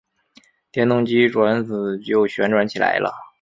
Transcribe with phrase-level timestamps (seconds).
[0.71, 3.13] 电动机转子就旋转起来了。